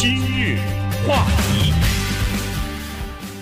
[0.00, 0.56] 今日
[1.08, 1.72] 话题，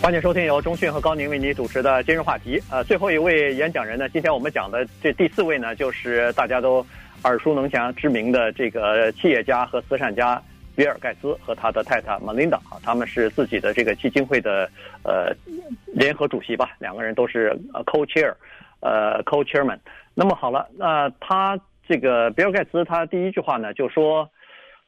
[0.00, 2.62] 欢迎收听由中讯和高宁为你主持的今日话题。
[2.70, 6.86] 呃，最后一位演讲人呢，今天我们讲的这第四位呢，就是大家都
[7.24, 10.40] 耳熟能详、知名的这个企业家和慈善家
[10.76, 14.70] 比尔盖茨和他的太太 Melinda 啊，他们是自己的这个基金会的
[15.02, 15.34] 呃
[15.86, 17.52] 联合主席吧，两个人都是
[17.84, 18.32] co-chair，
[18.78, 19.80] 呃 co-chairman。
[20.14, 21.58] 那么好了，那他
[21.88, 24.30] 这个比尔盖茨他第一句话呢就说。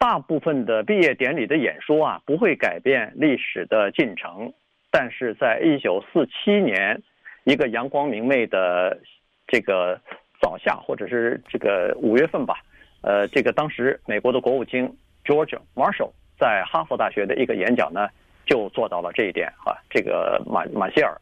[0.00, 4.50] 大部分的毕业典礼的演说啊，不会改变历史的进程。
[4.90, 7.02] 但是在一九四七年，
[7.44, 8.98] 一个阳光明媚的
[9.46, 10.00] 这个
[10.40, 12.60] 早夏，或者是这个五月份吧，
[13.02, 14.90] 呃，这个当时美国的国务卿
[15.22, 18.08] George Marshall 在哈佛大学的一个演讲呢，
[18.46, 19.76] 就做到了这一点啊。
[19.90, 21.14] 这个马马歇尔，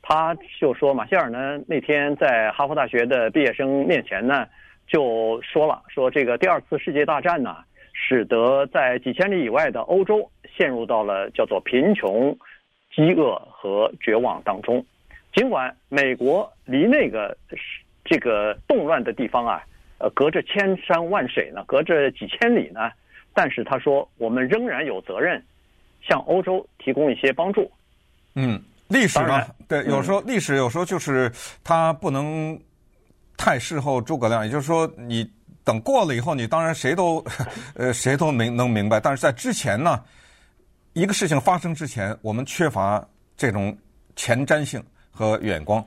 [0.00, 4.48] 他就说，马歇尔呢那天在哈佛大学的毕业生面前呢，
[4.86, 7.58] 就说了，说这个第二次世界大战呢。
[7.92, 12.36] 使得在几千里以外的欧洲陷入到了叫做贫穷、
[12.94, 14.84] 饥饿和绝望当中。
[15.34, 17.36] 尽管美国离那个
[18.04, 19.62] 这个动乱的地方啊，
[19.98, 22.90] 呃，隔着千山万水呢，隔着几千里呢，
[23.34, 25.42] 但是他说，我们仍然有责任
[26.02, 27.70] 向欧洲提供一些帮助。
[28.34, 31.30] 嗯，历史嘛，对，有时候历史有时候就是
[31.62, 32.58] 他不能
[33.36, 35.30] 太事后诸葛亮，也就是说你。
[35.64, 37.24] 等过了以后，你当然谁都，
[37.74, 38.98] 呃，谁都明能明白。
[38.98, 40.02] 但是在之前呢，
[40.92, 43.04] 一个事情发生之前，我们缺乏
[43.36, 43.76] 这种
[44.16, 45.84] 前瞻性和远光。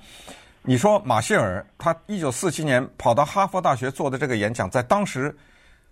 [0.61, 5.35] 你说马歇尔他一九四七年跑到哈佛大学做的这个演讲，在当时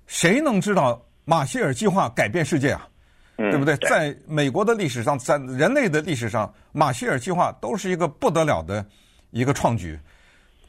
[0.08, 2.88] 谁能知道马歇尔计划改变世界啊？
[3.36, 3.76] 对不对？
[3.78, 8.86] 在美国的历史上，在人类的历史上，马歇尔计划都是一个不得了的
[9.31, 10.00] 一个创举。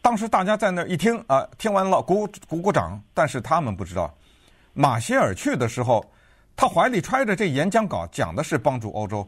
[0.05, 4.15] 当时大家在那儿一听啊，听完了鼓鼓鼓掌，但是他们不知道，
[4.75, 6.05] 马歇尔去的时候，
[6.55, 9.27] 他怀里揣着这演讲稿，讲的是帮助欧洲，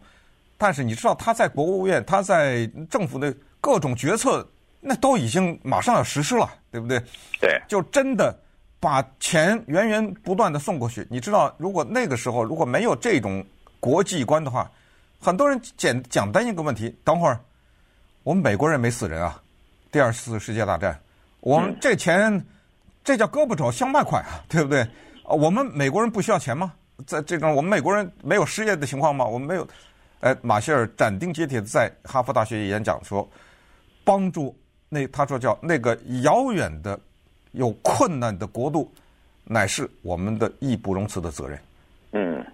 [0.59, 4.47] 但是你知道他在国务院，他在政府的各种决策，
[4.79, 7.03] 那都已经马上要实施了，对不对？
[7.41, 8.39] 对，就真的
[8.79, 11.07] 把钱源源不断的送过去。
[11.11, 13.42] 你知道，如果那个时候如果没有这种
[13.81, 14.70] 国际观的话，
[15.19, 17.41] 很多人简讲单一个问题，等会儿
[18.23, 19.41] 我们美国人没死人啊。
[19.96, 20.95] 第二次世界大战，
[21.40, 22.45] 我们这钱，
[23.02, 24.86] 这叫胳膊肘向外拐啊， 对不对？
[25.24, 26.74] 我们美国人不需要钱吗？
[27.07, 29.24] 在这种我们美国人没有失业的情况吗？
[29.24, 29.67] 我们没有。
[30.20, 33.27] 哎，马歇尔斩钉截铁的在哈佛大学演讲说，
[34.05, 34.55] 帮助
[34.90, 37.01] 那他说叫那个遥远的
[37.52, 38.92] 有困难的国度，
[39.45, 41.58] 乃是我们的义不容辞的责任。
[42.12, 42.45] 嗯，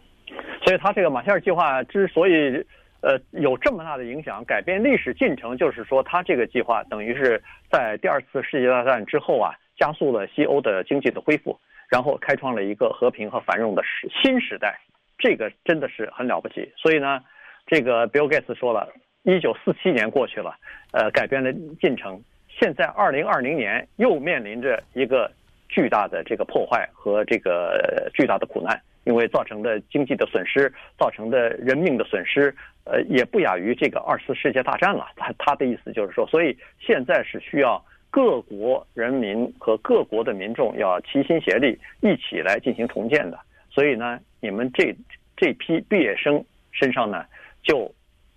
[0.65, 2.65] 所以他这个马歇尔计划之所以。
[3.03, 11.59] 呃，有这么大的影响，改变历史进程，就是说，他这个计划等于是在第二次世界大战之后啊，加速了西欧的经济的恢复，
[11.89, 14.79] 然后开创了一个和平和繁荣的时新时代。
[15.19, 16.73] 这个真的是很了不起。
[16.77, 17.21] 所以呢，
[17.67, 18.89] 这个 Bill Gates 说了，
[19.25, 20.55] 一九四七年过去了，
[20.93, 22.23] 呃，改变了进程。
[22.49, 25.29] 现在二零二零年又面临着一个
[25.69, 28.81] 巨大的这个破坏和这个巨大的苦难。
[29.05, 32.55] 因为造成的经济的损失，造成的人命的损失，
[32.85, 35.09] 呃，也不亚于这个二次世界大战了。
[35.17, 43.39] 他他的意思就是说，所以现在是需要各国人民和各国的民众要齐心协力，一起来进行重建的。
[43.71, 44.95] 所以呢，你们这
[45.37, 47.25] 这批毕业生身上呢，
[47.63, 47.93] 就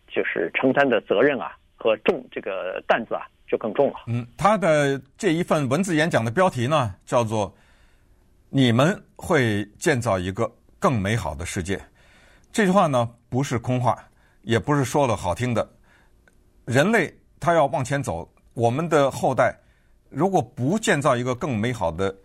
[0.07, 3.95] 就是承担的责任啊和重这个担子啊就更重了。
[4.07, 7.55] 嗯，他的这一份文字演讲的标题呢，叫做。
[8.49, 11.81] 你们会建造一个更美好的世界，
[12.53, 13.97] 这句话呢，不是空话，
[14.43, 15.67] 也不是说了好听的。
[16.65, 19.53] 人类他要往前走，我们的后代
[20.09, 22.15] 如果不建造一个更美好的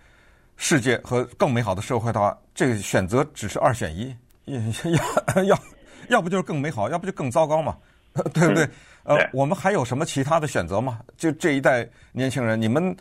[0.56, 4.14] 世界和更美好的社会的话，这个选择只是二选一，
[4.47, 5.58] 要要
[6.10, 7.76] 要不就是更美好，要不就更糟糕嘛，
[8.32, 8.69] 对不对？
[9.02, 11.00] 呃，我们还有什么其他的选择吗？
[11.16, 12.97] 就这一代年轻人，你们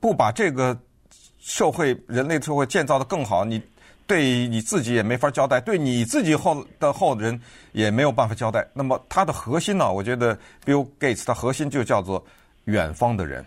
[0.00, 0.78] 不把这个。
[1.44, 3.60] 社会，人类社会建造的更好，你
[4.06, 7.38] 对你自己也没法交代，对你自己后的后人
[7.72, 8.66] 也没有办法交代。
[8.72, 9.92] 那么，它的核心呢？
[9.92, 10.34] 我觉得
[10.64, 12.24] ，Bill Gates 的核心就叫做
[12.64, 13.44] 远方的人。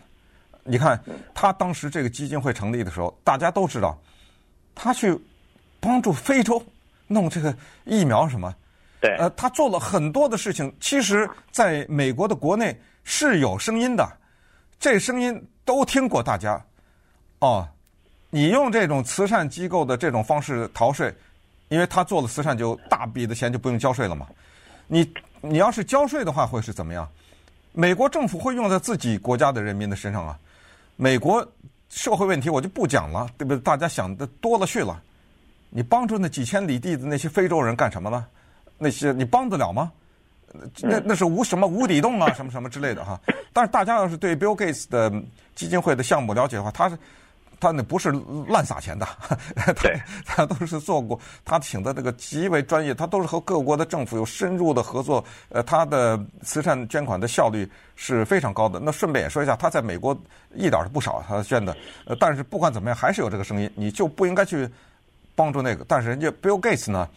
[0.64, 4.00] 你看，他当时这个基金会成立的时候，大家都知道，
[4.76, 5.20] 他去
[5.80, 6.64] 帮助非洲
[7.08, 8.54] 弄这个疫苗什么。
[9.02, 9.16] 对。
[9.18, 14.08] 呃，他做了很多的事情，其实在美国的国内是有声音的，
[14.80, 16.64] 这声音都听过，大家
[17.40, 17.68] 哦。
[18.30, 21.14] 你用这种慈善机构的这种方式逃税，
[21.70, 24.28] 因为他做了慈善，就大笔的钱就不用交税了嘛。
[24.86, 25.10] 你
[25.40, 27.08] 你要是交税的话，会是怎么样？
[27.72, 30.38] 美国政府会用在自己国家的人民的身上啊。
[30.98, 31.46] 美国
[31.90, 33.60] 社会问题我就不讲了，对不对？
[33.62, 35.02] 大家想的多了去了。
[35.70, 38.26] 你帮助那几千里地的那些非洲人干什么呢？
[38.78, 39.90] 那些你帮得了吗？
[40.82, 43.18] 那那是无什么无底洞啊，什么什么之类的哈。
[43.54, 45.10] 但是大家要是对 Bill Gates 的
[45.56, 46.98] 基金会的项目了解的话，他是。
[47.60, 48.12] 他那不是
[48.48, 49.08] 乱撒钱的，
[49.74, 49.74] 他
[50.26, 58.80] 他都是做过，他请的这个极为专业，他都是和各国的政府有深入的合作，呃，他的慈善捐款的效率是非常高的。
[58.80, 60.16] 那顺便也说一下，他在美国
[60.54, 61.76] 一点都不少，他捐的，
[62.06, 64.70] 呃，但是不管怎么样，还是有这个声音，你就不应该去
[65.34, 65.84] 帮助那个。
[65.88, 67.10] 但是人家 Bill Gates 呢，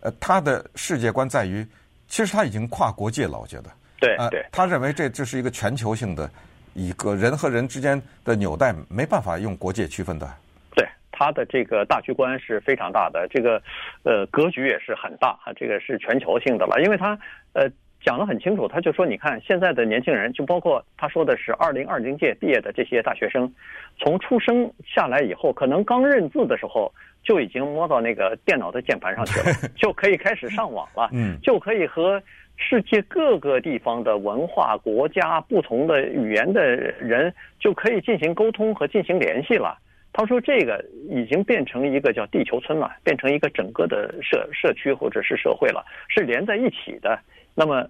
[0.00, 1.66] 呃，他的世界观在于，
[2.06, 6.30] 其实他已经跨国界了，我觉得，对对，他认为这这是一个全球性的。
[6.74, 10.28] 一个人和人之间的纽带没办法用国界区分的。
[10.74, 13.62] 对，他的这个大局观是非常大的，这个
[14.02, 16.80] 呃格局也是很大，这个是全球性的了。
[16.82, 17.18] 因为他
[17.52, 17.68] 呃
[18.02, 23.52] 讲得很清楚，他就说，你看现在的年轻人，就包括他说的是二零二零届毕业的这些大学生，
[23.98, 26.92] 从出生下来以后，可能刚认字的时候
[27.22, 32.22] 就已经摸到那个电脑的键盘上去了， 就可以开始上网了，嗯，就可以和。
[32.62, 39.78] 世界各个地方的文化、国家、不同的语言的人就可以进行沟通和进行联系了。
[40.12, 47.18] 他说：“这个已经变成一个叫地球村了，变成一个整个的社社区或者是社会了，是连在一起的。
[47.54, 47.86] 那么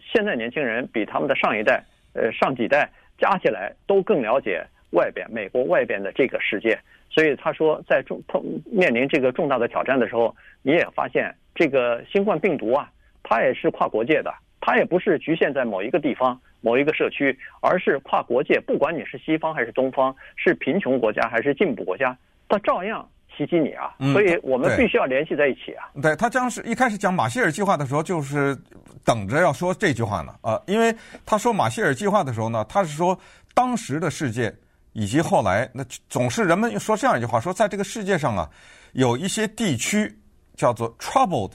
[0.00, 6.78] 现在年轻人比他们的上一代、呃上几代加起来都更了解外边美国外边的这个世界。
[7.10, 12.90] 所以他说，在重碰面临这个重大的挑战的时候，你也发现这个新冠病毒啊。”
[13.26, 14.30] 它也是跨国界的，
[14.60, 18.58] 它也不是局限在某一个地方、某一个社区，而是跨国界。
[18.58, 22.16] 不管你是西方还是东方，是贫穷国家还是进步国家，
[22.48, 23.06] 它照样
[23.36, 23.94] 袭击你啊！
[24.12, 25.90] 所以我们必须要联系在一起啊！
[25.94, 28.56] 嗯、对，他将是一开始讲马歇尔计划的时候，就是
[29.04, 30.94] 等着要说这句话呢啊，因为
[31.26, 33.16] 他说马歇尔计划的时候呢，他是说
[33.52, 34.50] 当时的世界
[34.94, 38.48] 以及后来，那总是人们说这样一句话：说在这个世界上啊，
[38.94, 40.10] 有一些地区
[40.56, 41.52] 叫做 troubled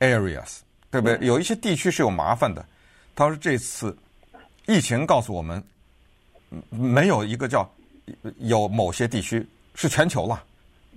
[0.00, 0.60] areas。
[0.90, 1.18] 对不对？
[1.26, 2.64] 有一些地区是有麻烦的。
[3.16, 3.98] 他说这次
[4.66, 5.62] 疫情告诉我们，
[6.70, 7.70] 没有一个叫
[8.38, 10.42] 有某些地区是全球了。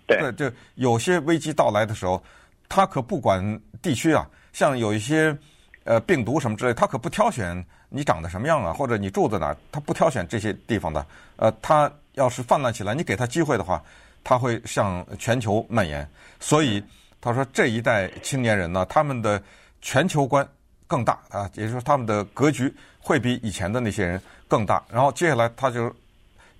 [0.05, 2.23] 对，就有些危机到来的时候，
[2.69, 5.37] 他可不管地区啊，像有一些
[5.83, 11.05] 呃病毒什么之类，他可不挑选你长得什么样啊，或者你住在哪儿，他不挑选这些地方的。
[11.35, 13.83] 呃，他要是泛滥起来，你给他机会的话，
[14.23, 16.09] 他会向全球蔓延。
[16.39, 16.81] 所以
[17.19, 19.41] 他说这一代青年人呢，他们的。
[19.79, 20.45] 全球观
[20.87, 24.83] 更大啊，也就是说他们的格局会比以前的那些人更大。
[24.89, 25.93] 然后接下来他就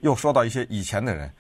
[0.02, 1.32] 又说到一些以前的人，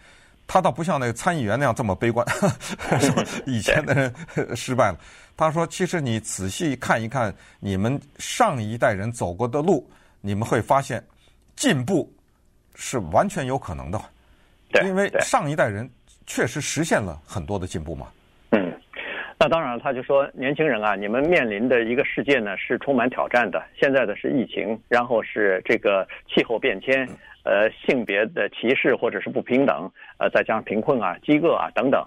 [0.48, 2.26] 他倒不像那个参议员那样这么悲观，
[3.00, 4.98] 说以前的人失败了。
[5.36, 9.88] 他说，其实你仔细看一看你们上一代人走过的路，
[10.20, 11.04] 你们会发现
[11.56, 12.12] 进步
[12.74, 14.02] 是完全有可能的，
[14.84, 15.88] 因为上一代人
[16.26, 18.08] 确实实现了很多的进步嘛。
[19.40, 23.64] 那当然了，他就说，年轻人啊，你们面临的一个世界呢是充满挑战的。
[23.80, 27.08] 现在的是疫情，然后是这个气候变迁，
[27.44, 32.04] 呃，性别的歧视或者是不平等，呃，再加上贫困啊、饥饿啊等等，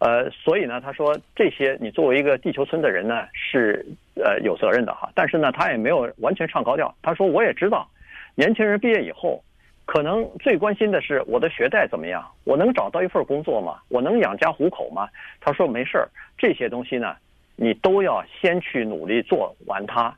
[0.00, 3.86] 呃，所以呢，他说这些你作为一个地球村的人呢是
[4.16, 5.08] 呃有责任的哈。
[5.14, 6.92] 但是呢，他也没有完全唱高调。
[7.02, 7.88] 他说我也知道，
[8.34, 9.40] 年轻人毕业以后。
[9.86, 12.24] 可能最关心的是我的学贷怎么样？
[12.44, 13.78] 我能找到一份工作吗？
[13.88, 15.08] 我能养家糊口吗？
[15.40, 16.08] 他说没事儿，
[16.38, 17.14] 这些东西呢，
[17.56, 20.14] 你都要先去努力做完它。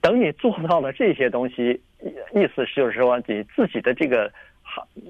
[0.00, 1.80] 等你做到了这些东西，
[2.34, 4.30] 意思就是说你自己的这个，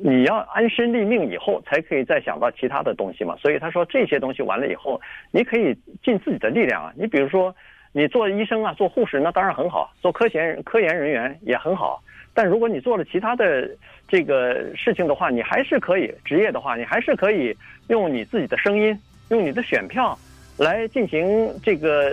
[0.02, 3.37] 你要安身立命以后，才可以再想到其他的东西嘛。
[3.37, 6.92] 所以他说这些东西完了以后，你可以尽自己的力量啊。
[6.97, 7.54] 你比如说，
[7.92, 12.02] 你做医生啊，做护士那当然很好，做科研科研人员也很好。
[12.35, 13.71] 但如果你做了其他的
[14.09, 17.57] 这个事情的话，你还是可以职业的话，你还是可以
[17.88, 18.99] 用你自己的声音，
[19.29, 20.19] 用你的选票
[20.57, 22.12] 来进行这个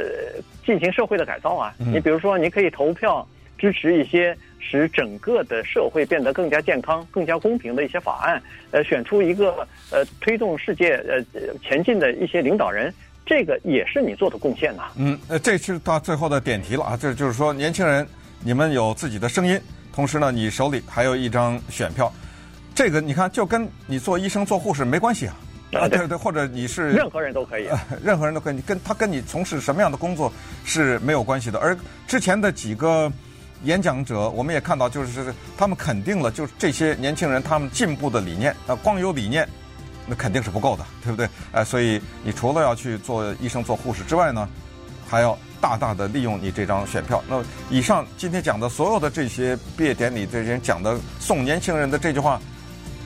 [0.64, 1.74] 进行社会的改造啊。
[1.80, 11.24] 你比如说，你可以投票支持一些使整个的社会变得更加健康、更加公平的一些法案，呃，选出一个呃推动世界呃
[11.64, 12.94] 前进的一些领导人，
[13.26, 14.84] 这个也是你做的贡献呐。
[14.98, 18.08] 嗯，呃，这是到最后的点题了啊，这就是说，年轻人，
[18.44, 19.60] 你们有自己的声音。
[19.94, 22.12] 同时呢，你手里还有一张选票，
[22.74, 25.36] 这个你看就跟你做医生、做护士没关系啊。
[25.74, 27.70] 啊，对对，或者你是任何人都可以，
[28.04, 30.32] 任何人都可以，你跟他跟你从事什么样的工作
[30.66, 31.58] 是没有关系的。
[31.60, 33.10] 而之前的几个
[33.64, 38.54] 演讲者，我们也看到，就是他们肯定了，就是这些年轻人他们进步的理念。
[38.68, 39.48] 啊，光有理念，
[40.06, 41.30] 那肯定是不够的，对不对？
[41.54, 44.48] 哎，所以你除了要去做医生、做护士之外呢，
[45.08, 45.38] 还要。
[45.62, 47.24] 大大的利用你这张选票。
[47.30, 52.42] 那以上今天讲的所有的这些毕业典礼，这些人讲的送年轻人的这句话，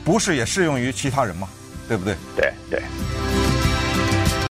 [0.03, 1.47] 不是也适用于其他人吗？
[1.87, 2.15] 对不对？
[2.35, 3.24] 对对。